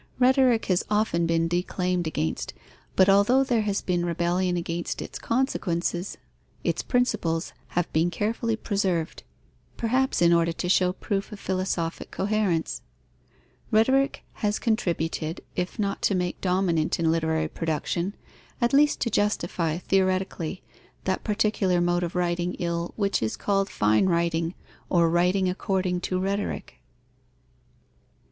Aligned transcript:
Rhetoric 0.17 0.65
has 0.65 0.83
often 0.89 1.27
been 1.27 1.47
declaimed 1.47 2.07
against, 2.07 2.55
but 2.95 3.07
although 3.07 3.43
there 3.43 3.61
has 3.61 3.83
been 3.83 4.03
rebellion 4.03 4.57
against 4.57 4.99
its 4.99 5.19
consequences, 5.19 6.17
its 6.63 6.81
principles 6.81 7.53
have 7.77 7.93
been 7.93 8.09
carefully 8.09 8.55
preserved, 8.55 9.21
perhaps 9.77 10.19
in 10.19 10.33
order 10.33 10.53
to 10.53 10.67
show 10.67 10.91
proof 10.93 11.31
of 11.31 11.39
philosophic 11.39 12.09
coherence. 12.09 12.81
Rhetoric 13.69 14.23
has 14.41 14.57
contributed, 14.57 15.41
if 15.55 15.77
not 15.77 16.01
to 16.01 16.15
make 16.15 16.41
dominant 16.41 16.99
in 16.99 17.11
literary 17.11 17.47
production, 17.47 18.15
at 18.59 18.73
least 18.73 19.01
to 19.01 19.11
justify 19.11 19.77
theoretically, 19.77 20.63
that 21.03 21.23
particular 21.23 21.79
mode 21.79 22.01
of 22.01 22.15
writing 22.15 22.55
ill 22.55 22.91
which 22.95 23.21
is 23.21 23.37
called 23.37 23.69
fine 23.69 24.07
writing 24.07 24.55
or 24.89 25.11
writing 25.11 25.47
according 25.47 26.01
to 26.01 26.19
rhetoric. 26.19 26.81